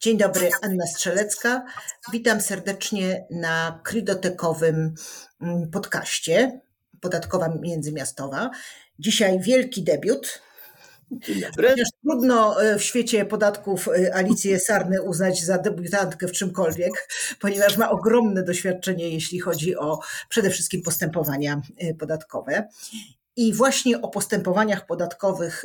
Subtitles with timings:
[0.00, 1.64] Dzień dobry, Anna Strzelecka.
[2.12, 4.94] Witam serdecznie na krydotekowym
[5.40, 6.60] mm, podcaście
[7.00, 8.50] Podatkowa Międzymiastowa.
[8.98, 10.42] Dzisiaj wielki debiut.
[11.56, 17.08] Chociaż trudno e, w świecie podatków e, Alicję Sarnę uznać za debiutantkę w czymkolwiek,
[17.40, 19.98] ponieważ ma ogromne doświadczenie, jeśli chodzi o
[20.28, 22.68] przede wszystkim postępowania e, podatkowe.
[23.36, 25.64] I właśnie o postępowaniach podatkowych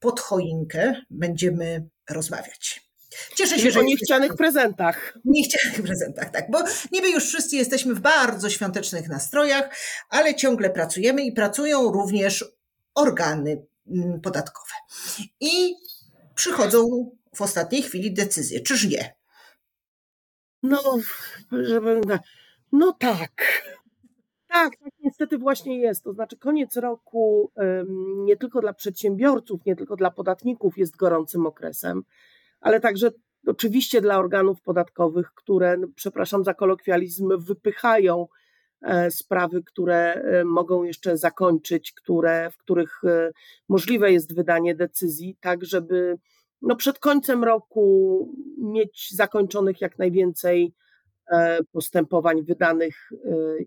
[0.00, 2.91] pod choinkę będziemy rozmawiać.
[3.34, 3.80] Cieszę się, że.
[3.80, 5.18] O niechcianych prezentach.
[5.24, 6.58] Niechcianych prezentach, tak, bo
[6.92, 9.76] niby już wszyscy jesteśmy w bardzo świątecznych nastrojach,
[10.08, 12.44] ale ciągle pracujemy i pracują również
[12.94, 14.74] organy mm, podatkowe.
[15.40, 15.74] I
[16.34, 19.14] przychodzą w ostatniej chwili decyzje, czyż nie?
[20.62, 20.98] No,
[21.52, 22.00] żeby,
[22.72, 23.62] no tak.
[24.48, 26.04] Tak, tak niestety właśnie jest.
[26.04, 27.50] To znaczy, koniec roku
[28.16, 32.02] nie tylko dla przedsiębiorców, nie tylko dla podatników jest gorącym okresem
[32.62, 33.10] ale także
[33.46, 38.26] oczywiście dla organów podatkowych, które, no, przepraszam za kolokwializm, wypychają
[38.82, 43.30] e, sprawy, które e, mogą jeszcze zakończyć, które, w których e,
[43.68, 46.18] możliwe jest wydanie decyzji, tak żeby
[46.62, 50.74] no przed końcem roku mieć zakończonych jak najwięcej
[51.72, 53.10] postępowań, wydanych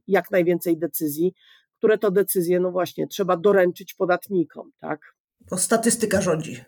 [0.07, 1.33] jak najwięcej decyzji,
[1.77, 5.16] które to decyzje, no właśnie, trzeba doręczyć podatnikom, tak?
[5.49, 6.63] Bo statystyka rządzi.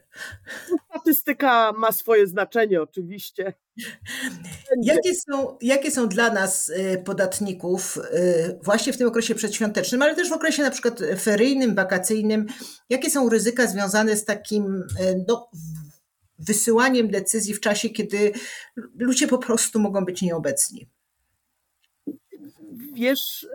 [0.90, 3.54] Statystyka ma swoje znaczenie, oczywiście.
[4.82, 10.16] Jakie są, jakie są dla nas y, podatników y, właśnie w tym okresie przedświątecznym, ale
[10.16, 12.46] też w okresie na przykład feryjnym, wakacyjnym,
[12.90, 15.50] jakie są ryzyka związane z takim y, no,
[16.40, 18.32] wysyłaniem decyzji w czasie, kiedy
[19.00, 20.88] ludzie po prostu mogą być nieobecni?
[22.94, 23.48] Wiesz,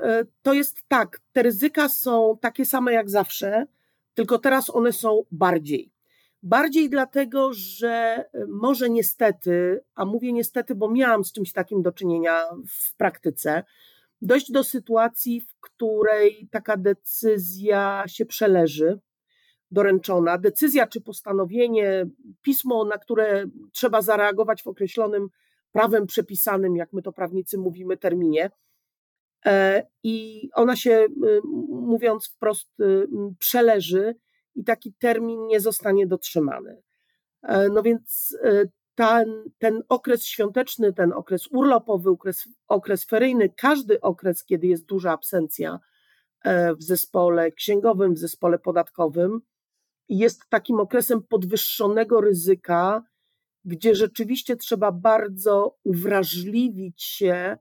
[0.42, 3.66] to jest tak, te ryzyka są takie same jak zawsze
[4.14, 5.92] tylko teraz one są bardziej.
[6.42, 11.92] Bardziej dlatego, że y, może niestety, a mówię niestety, bo miałam z czymś takim do
[11.92, 13.64] czynienia w praktyce,
[14.22, 19.00] dojść do sytuacji, w której taka decyzja się przeleży,
[19.70, 22.06] doręczona, decyzja czy postanowienie,
[22.42, 25.28] pismo, na które trzeba zareagować w określonym
[25.72, 28.71] prawem przepisanym, jak my to prawnicy mówimy, terminie, E,
[30.02, 33.06] i ona się, y, mówiąc wprost, y,
[33.38, 34.14] przeleży
[34.54, 36.82] i taki termin nie zostanie dotrzymany.
[37.42, 44.00] E, no więc y, ten, ten okres świąteczny, ten okres urlopowy, okres, okres feryjny, każdy
[44.00, 45.80] okres, kiedy jest duża absencja
[46.44, 49.40] e, w zespole księgowym, w zespole podatkowym,
[50.08, 53.02] jest takim okresem podwyższonego ryzyka,
[53.64, 57.56] gdzie rzeczywiście trzeba bardzo uwrażliwić się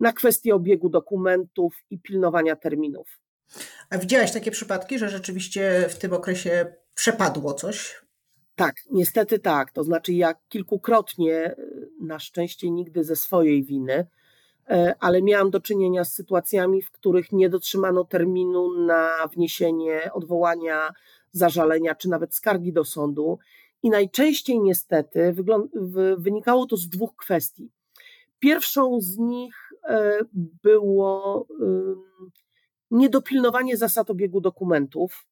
[0.00, 3.20] na kwestię obiegu dokumentów i pilnowania terminów.
[3.90, 8.06] A widziałaś takie przypadki, że rzeczywiście w tym okresie przepadło coś?
[8.56, 9.72] Tak, niestety tak.
[9.72, 11.56] To znaczy, ja kilkukrotnie,
[12.00, 14.06] na szczęście nigdy ze swojej winy,
[14.68, 20.92] e, ale miałam do czynienia z sytuacjami, w których nie dotrzymano terminu na wniesienie odwołania,
[21.32, 23.38] zażalenia czy nawet skargi do sądu.
[23.82, 25.34] I najczęściej niestety
[26.18, 27.70] wynikało to z dwóch kwestii.
[28.38, 29.65] Pierwszą z nich e,
[30.62, 31.46] było
[32.90, 35.26] niedopilnowanie zasad obiegu dokumentów.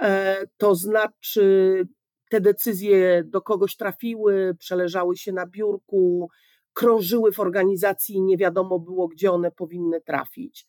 [0.00, 1.86] E, to znaczy,
[2.30, 6.30] te decyzje do kogoś trafiły, przeleżały się na biurku,
[6.72, 10.66] krążyły w organizacji i nie wiadomo było, gdzie one powinny trafić.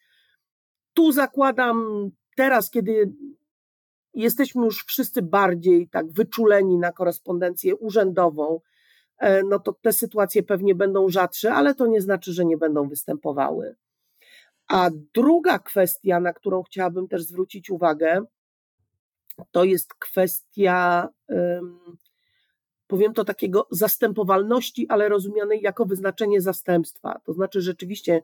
[0.94, 3.14] Tu zakładam, teraz, kiedy
[4.14, 8.73] jesteśmy już wszyscy bardziej tak wyczuleni na korespondencję urzędową, E,
[9.50, 13.76] no to te sytuacje pewnie będą rzadsze, ale to nie znaczy, że nie będą występowały.
[14.68, 18.26] A druga kwestia, na którą chciałabym też zwrócić uwagę,
[19.52, 21.10] to jest kwestia,
[22.88, 27.20] powiem to takiego zastępowalności, ale rozumianej jako wyznaczenie zastępstwa.
[27.24, 28.22] To znaczy, rzeczywiście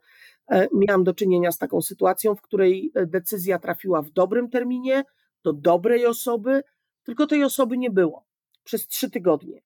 [0.47, 5.03] e, miałam do czynienia z taką sytuacją, w której e, decyzja trafiła w dobrym terminie
[5.43, 6.63] do dobrej osoby,
[7.03, 8.25] tylko tej osoby nie było
[8.63, 9.61] przez trzy tygodnie.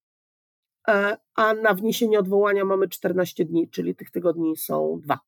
[0.88, 5.20] E, a na wniesienie odwołania mamy 14 dni, czyli tych tygodni są dwa.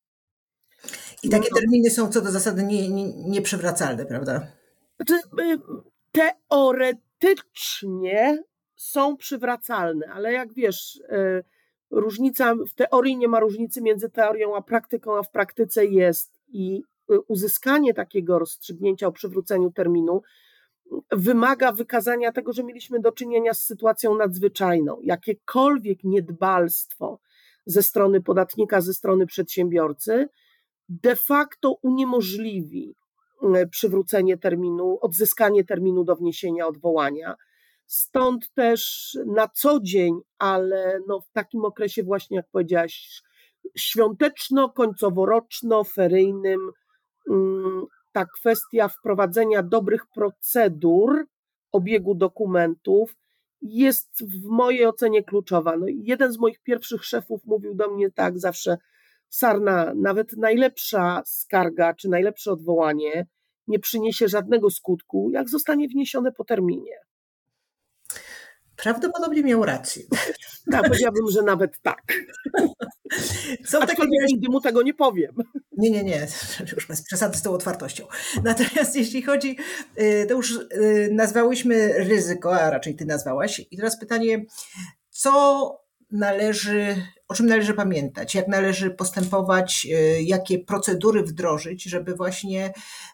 [1.24, 1.58] I takie no.
[1.60, 4.48] terminy są co do zasady nie, nie, nieprzewracalne, prawda?
[4.96, 5.60] Znaczy, y,
[6.12, 8.44] teoretycznie
[8.76, 11.44] są przywracalne, ale jak wiesz, y,
[11.92, 16.84] różnica w teorii nie ma różnicy między teorią a praktyką, a w praktyce jest i
[17.12, 20.22] y, uzyskanie takiego rozstrzygnięcia o przywróceniu terminu
[21.12, 25.00] wymaga wykazania tego, że mieliśmy do czynienia z sytuacją nadzwyczajną.
[25.04, 27.20] Jakiekolwiek niedbalstwo
[27.66, 30.30] ze strony podatnika, ze strony przedsiębiorcy,
[30.90, 32.96] de facto uniemożliwi
[33.56, 37.36] e, przywrócenie terminu, odzyskanie terminu do wniesienia odwołania.
[37.86, 43.22] Stąd też na co dzień, ale no w takim okresie właśnie, jak powiedziałaś,
[43.78, 46.72] świąteczno-końcoworoczno-feryjnym,
[47.30, 47.86] mm,
[48.16, 51.26] ta kwestia wprowadzenia dobrych procedur
[51.72, 53.16] obiegu dokumentów
[53.62, 55.78] jest w mojej ocenie kluczowa.
[55.78, 58.78] No, jeden z moich pierwszych szefów mówił do mnie tak zawsze,
[59.30, 63.28] Sarna, nawet najlepsza skarga czy najlepsze odwołanie
[63.68, 66.98] nie przyniesie żadnego skutku, jak zostanie wniesione po terminie.
[68.76, 70.04] Prawdopodobnie miał rację.
[70.72, 72.02] Tak, powiedziałabym, że nawet tak.
[73.64, 74.26] Aczkolwiek takie...
[74.28, 75.32] nigdy mu tego nie powiem.
[75.78, 76.28] Nie, nie, nie,
[76.76, 78.08] już bez przesady z tą otwartością.
[78.44, 79.58] Natomiast jeśli chodzi,
[80.00, 83.62] y, to już y, nazwałyśmy ryzyko, a raczej ty nazwałaś.
[83.72, 84.46] I teraz pytanie,
[85.10, 86.96] co należy,
[87.28, 92.74] o czym należy pamiętać, jak należy postępować, y, jakie procedury wdrożyć, żeby właśnie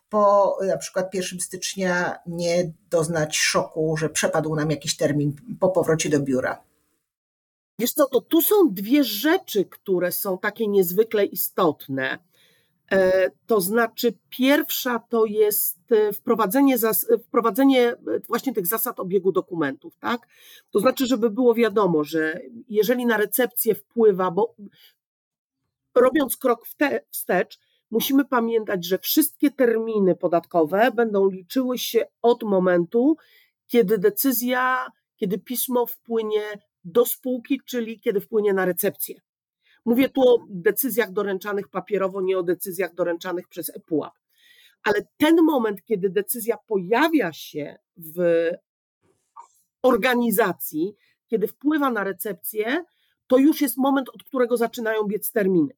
[0.10, 6.10] po na przykład 1 stycznia nie doznać szoku, że przepadł nam jakiś termin po powrocie
[6.10, 6.64] do biura.
[7.80, 12.20] Wiesz co, to tu są dwie rzeczy, które są takie niezwykle istotne.
[12.92, 16.76] E, to znaczy, pierwsza to jest e, wprowadzenie,
[17.24, 17.98] wprowadzenie e,
[18.28, 20.28] właśnie tych zasad obiegu dokumentów, tak?
[20.72, 24.56] To znaczy, żeby było wiadomo, że jeżeli na recepcję wpływa, bo
[25.96, 26.68] robiąc krok
[27.12, 27.60] wstecz,
[27.92, 33.18] musimy pamiętać, że wszystkie terminy podatkowe będą liczyły się od momentu,
[33.68, 36.42] kiedy decyzja, kiedy pismo wpłynie
[36.84, 39.22] do spółki, czyli kiedy wpłynie na recepcję.
[39.86, 44.14] Mówię tu o decyzjach doręczanych papierowo, nie o decyzjach doręczanych przez ePUAP.
[44.84, 48.50] Ale ten moment, kiedy decyzja pojawia się w
[49.82, 50.96] organizacji,
[51.28, 52.84] kiedy wpływa na recepcję,
[53.28, 55.74] to już jest moment, od którego zaczynają biec terminy.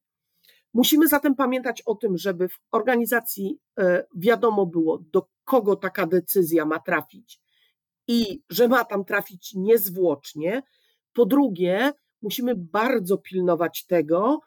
[0.74, 6.64] Musimy zatem pamiętać o tym, żeby w organizacji e, wiadomo było, do kogo taka decyzja
[6.64, 7.40] ma trafić
[8.08, 10.62] i że ma tam trafić niezwłocznie.
[11.12, 11.92] Po drugie,
[12.24, 14.40] musimy bardzo pilnować tego,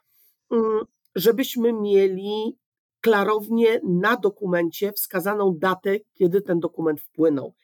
[0.50, 0.80] mm,
[1.14, 2.58] żebyśmy mieli
[3.00, 7.54] klarownie na dokumencie wskazaną datę, kiedy ten dokument wpłynął.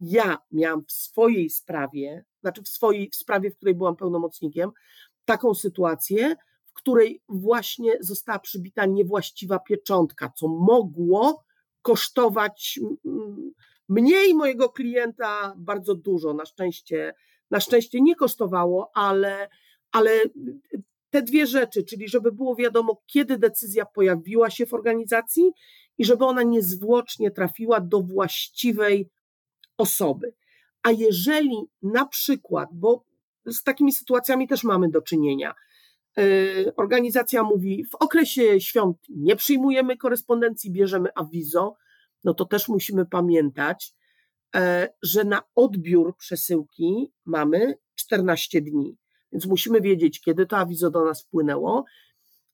[0.00, 4.70] Ja miałam w swojej sprawie, znaczy w swojej w sprawie, w której byłam pełnomocnikiem,
[5.24, 6.36] taką sytuację,
[6.66, 11.44] w której właśnie została przybita niewłaściwa pieczątka, co mogło
[11.82, 12.80] kosztować
[13.88, 16.34] mnie i mojego klienta bardzo dużo.
[16.34, 17.14] Na szczęście,
[17.50, 19.48] na szczęście nie kosztowało, ale
[19.94, 20.10] ale
[21.10, 25.52] te dwie rzeczy, czyli żeby było wiadomo, kiedy decyzja pojawiła się w organizacji
[25.98, 29.10] i żeby ona niezwłocznie trafiła do właściwej
[29.78, 30.34] osoby.
[30.82, 33.04] A jeżeli na przykład, bo
[33.46, 35.54] z takimi sytuacjami też mamy do czynienia,
[36.16, 41.76] yy, organizacja mówi, w okresie świąt nie przyjmujemy korespondencji, bierzemy awizo,
[42.24, 43.94] no to też musimy pamiętać,
[44.54, 44.60] yy,
[45.02, 48.96] że na odbiór przesyłki mamy 14 dni.
[49.34, 51.84] Więc musimy wiedzieć, kiedy to awizo do nas wpłynęło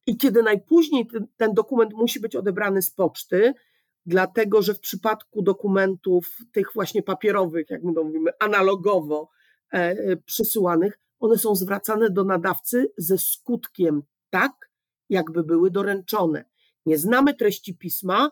[0.06, 3.54] i kiedy najpóźniej ten, ten dokument musi być odebrany z poczty,
[4.06, 9.28] dlatego że w przypadku dokumentów tych właśnie papierowych, jak my to mówimy, analogowo
[9.72, 14.52] e, e, przysyłanych, one są zwracane do nadawcy ze skutkiem tak,
[15.08, 16.44] jakby były doręczone.
[16.86, 18.30] Nie znamy treści pisma,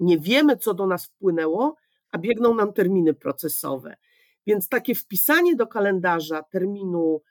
[0.00, 1.76] nie wiemy, co do nas wpłynęło,
[2.10, 3.96] a biegną nam terminy procesowe.
[4.46, 7.22] Więc takie wpisanie do kalendarza terminu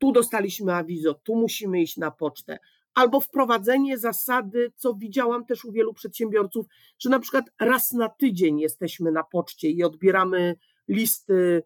[0.00, 2.58] tu dostaliśmy awizo, tu musimy iść na pocztę.
[2.94, 6.66] Albo wprowadzenie zasady, co widziałam też u wielu przedsiębiorców,
[6.98, 10.56] że na przykład raz na tydzień jesteśmy na poczcie i odbieramy
[10.88, 11.62] listy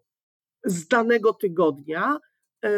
[0.65, 2.19] z danego tygodnia.
[2.63, 2.69] E,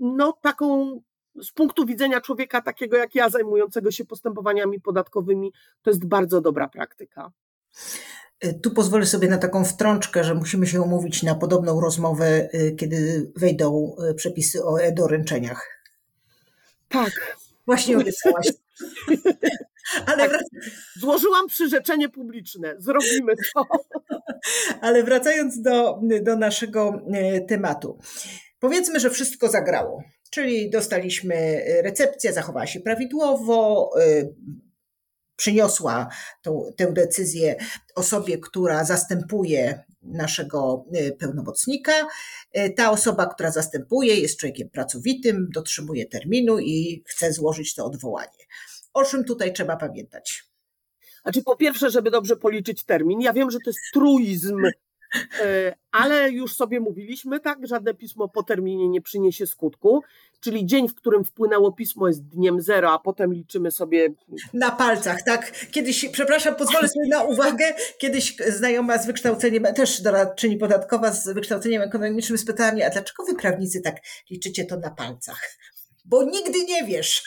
[0.00, 1.00] no, taką
[1.42, 6.68] z punktu widzenia człowieka takiego jak ja, zajmującego się postępowaniami podatkowymi, to jest bardzo dobra
[6.68, 7.32] praktyka.
[8.44, 12.76] Y, tu pozwolę sobie na taką wtrączkę, że musimy się umówić na podobną rozmowę, y,
[12.78, 15.68] kiedy wejdą y, przepisy o e-doręczeniach.
[16.88, 17.36] Tak.
[17.66, 18.46] Właśnie obiecałaś.
[20.06, 20.40] Ale tak,
[20.96, 22.74] Złożyłam przyrzeczenie publiczne.
[22.78, 23.66] Zrobimy to.
[24.80, 27.00] Ale wracając do, do naszego
[27.48, 27.98] tematu.
[28.60, 30.02] Powiedzmy, że wszystko zagrało.
[30.30, 33.90] Czyli dostaliśmy recepcję, zachowała się prawidłowo,
[35.36, 36.08] przyniosła
[36.42, 37.56] tą, tę decyzję
[37.94, 41.92] osobie, która zastępuje naszego y, pełnomocnika.
[42.58, 48.44] Y, ta osoba, która zastępuje, jest człowiekiem pracowitym, dotrzymuje terminu i chce złożyć to odwołanie.
[48.94, 50.44] O czym tutaj trzeba pamiętać?
[51.22, 53.20] Znaczy, po pierwsze, żeby dobrze policzyć termin.
[53.20, 54.62] Ja wiem, że to jest truizm
[55.92, 60.02] ale już sobie mówiliśmy, tak, żadne pismo po terminie nie przyniesie skutku,
[60.40, 64.08] czyli dzień, w którym wpłynęło pismo jest dniem zero, a potem liczymy sobie...
[64.54, 65.52] Na palcach, tak.
[65.70, 67.64] Kiedyś, przepraszam, pozwolę sobie na uwagę,
[67.98, 73.34] kiedyś znajoma z wykształceniem, też doradczyni podatkowa z wykształceniem ekonomicznym spytała mnie, a dlaczego wy
[73.34, 73.96] prawnicy tak
[74.30, 75.40] liczycie to na palcach?
[76.04, 77.22] Bo nigdy nie wiesz.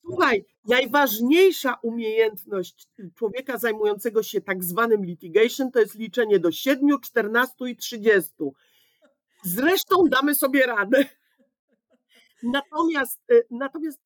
[0.00, 7.54] Słuchaj, najważniejsza umiejętność człowieka zajmującego się tak zwanym litigation to jest liczenie do 7, 14
[7.66, 8.32] i 30.
[9.44, 11.04] Zresztą damy sobie radę.
[12.42, 14.00] Natomiast, y, natomiast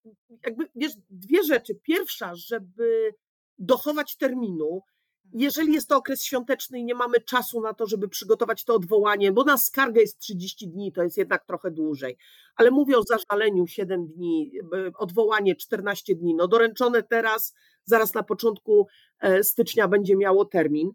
[0.47, 1.75] jakby, wiesz, dwie rzeczy.
[1.75, 3.15] Pierwsza, żeby
[3.59, 4.83] dochować terminu,
[5.33, 9.33] jeżeli jest to okres świąteczny i nie mamy czasu na to, żeby przygotować to odwołanie,
[9.33, 12.17] bo na skargę jest 30 dni, to jest jednak trochę dłużej,
[12.57, 14.53] ale mówię o zażaleniu 7 dni,
[14.99, 17.55] odwołanie 14 dni, no doręczone teraz,
[17.85, 18.87] zaraz na początku
[19.21, 20.91] e, stycznia będzie miało termin,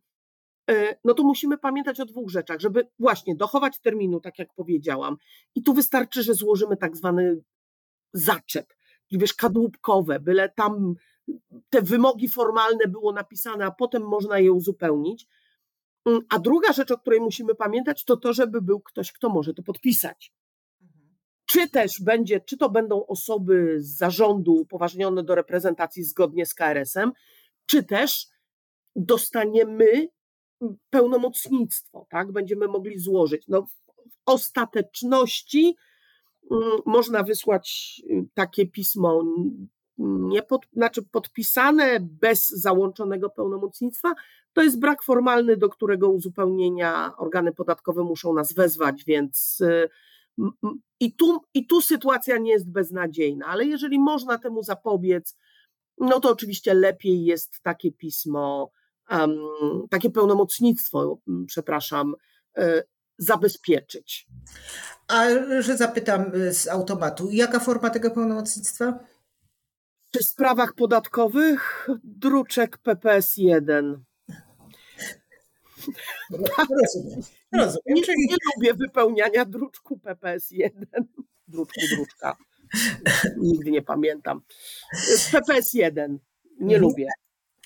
[0.69, 5.17] e, no to musimy pamiętać o dwóch rzeczach, żeby właśnie dochować terminu, tak jak powiedziałam,
[5.55, 7.41] i tu wystarczy, że złożymy tak zwany
[8.13, 8.73] zaczep,
[9.11, 10.95] wiesz, kadłubkowe, byle tam
[11.69, 15.27] te wymogi formalne było napisane, a potem można je uzupełnić.
[16.05, 19.53] Mm, a druga rzecz, o której musimy pamiętać, to to, żeby był ktoś, kto może
[19.53, 20.33] to podpisać.
[21.45, 27.11] Czy też będzie, czy to będą osoby z zarządu upoważnione do reprezentacji zgodnie z KRS-em,
[27.65, 28.27] czy też
[28.95, 30.07] dostaniemy
[30.89, 32.31] pełnomocnictwo, tak?
[32.31, 33.47] Będziemy mogli złożyć.
[33.47, 33.73] No, w
[34.25, 35.75] ostateczności
[36.51, 39.23] mm, można wysłać y, takie pismo
[39.97, 44.13] nie pod, znaczy podpisane bez załączonego pełnomocnictwa,
[44.53, 49.89] to jest brak formalny, do którego uzupełnienia organy podatkowe muszą nas wezwać, więc y,
[50.99, 55.37] i tu, i tu sytuacja nie jest beznadziejna, ale jeżeli można temu zapobiec,
[55.97, 58.71] no to oczywiście lepiej jest takie pismo,
[59.89, 62.15] takie pełnomocnictwo, przepraszam,
[62.57, 62.83] y,
[63.17, 64.27] zabezpieczyć.
[65.07, 65.25] A
[65.59, 68.99] że zapytam y, z automatu, jaka forma tego pełnomocnictwa?
[70.13, 73.95] Przy sprawach podatkowych druczek PPS-1.
[76.29, 77.21] Rozumiem.
[77.51, 77.81] Rozumiem.
[77.87, 81.03] Nie, nie lubię wypełniania druczku PPS-1.
[81.47, 82.37] Druczku, druczka.
[83.37, 84.41] Nigdy nie pamiętam.
[85.31, 86.17] PPS-1.
[86.59, 86.81] Nie mhm.
[86.81, 87.07] lubię.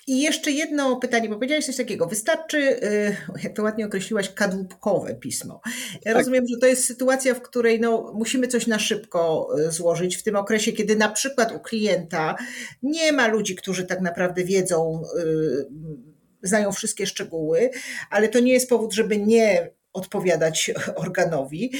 [0.08, 2.06] I jeszcze jedno pytanie, bo powiedziałeś coś takiego.
[2.06, 5.60] Wystarczy, y, jak to ładnie określiłaś, kadłubkowe pismo.
[5.94, 6.16] Ja tak.
[6.16, 10.22] rozumiem, że to jest sytuacja, w której no, musimy coś na szybko y, złożyć w
[10.22, 12.36] tym okresie, kiedy na przykład u klienta
[12.82, 15.66] nie ma ludzi, którzy tak naprawdę wiedzą, y,
[16.42, 17.70] znają wszystkie szczegóły,
[18.10, 20.70] ale to nie jest powód, żeby nie odpowiadać
[21.04, 21.72] organowi.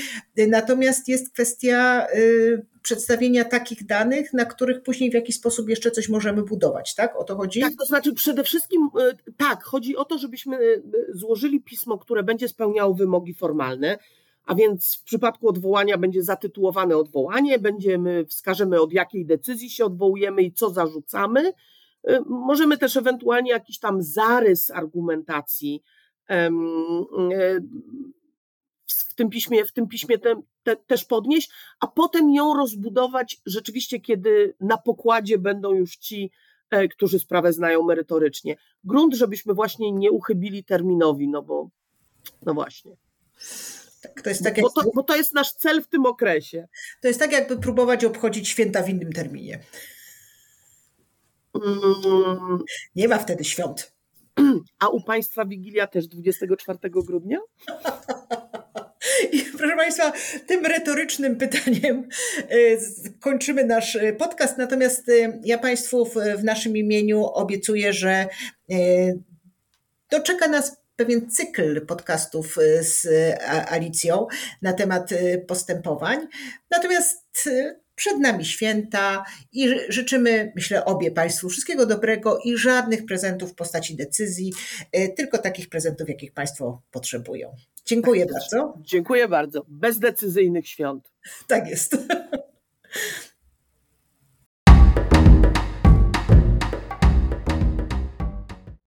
[0.48, 6.08] Natomiast jest kwestia y, przedstawienia takich danych, na których później w jakiś sposób jeszcze coś
[6.08, 7.16] możemy budować, tak?
[7.16, 7.60] O to chodzi?
[7.60, 8.88] Tak, to znaczy przede wszystkim
[9.28, 10.82] y, tak, chodzi o to, żebyśmy y,
[11.14, 13.98] złożyli pismo, które będzie spełniało wymogi formalne,
[14.44, 20.42] a więc w przypadku odwołania będzie zatytułowane odwołanie, będziemy, wskażemy od jakiej decyzji się odwołujemy
[20.42, 21.52] i co zarzucamy.
[22.26, 25.82] Możemy też ewentualnie jakiś tam zarys argumentacji
[28.86, 34.00] w tym piśmie, w tym piśmie te, te, też podnieść, a potem ją rozbudować rzeczywiście,
[34.00, 36.30] kiedy na pokładzie będą już ci,
[36.70, 38.56] e, którzy sprawę znają merytorycznie.
[38.84, 41.70] Grunt, żebyśmy właśnie nie uchybili terminowi, no bo
[42.42, 42.96] no właśnie.
[44.02, 46.68] Tak, to jest tak bo, to, bo to jest nasz cel w tym okresie.
[47.00, 49.60] To jest tak, jakby próbować obchodzić święta w innym terminie.
[51.54, 52.58] Mm.
[52.96, 53.97] Nie ma wtedy świąt.
[54.78, 57.38] A u Państwa Wigilia też 24 grudnia?
[59.32, 60.12] I proszę Państwa,
[60.46, 62.08] tym retorycznym pytaniem
[62.52, 62.78] y,
[63.20, 64.58] kończymy nasz y, podcast.
[64.58, 66.04] Natomiast y, ja Państwu
[66.38, 68.26] w naszym imieniu obiecuję, że
[70.10, 73.06] doczeka nas pewien cykl podcastów z
[73.68, 74.26] Alicją
[74.62, 75.10] na temat
[75.46, 76.26] postępowań.
[76.70, 77.48] Natomiast
[77.98, 83.96] przed nami święta i życzymy, myślę, obie Państwu wszystkiego dobrego i żadnych prezentów w postaci
[83.96, 84.52] decyzji,
[84.92, 87.56] e, tylko takich prezentów, jakich Państwo potrzebują.
[87.84, 88.78] Dziękuję tak bardzo.
[88.80, 89.64] Dziękuję bardzo.
[89.68, 91.12] Bez decyzyjnych świąt.
[91.46, 91.96] Tak jest.